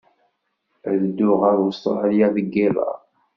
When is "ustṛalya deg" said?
1.69-2.47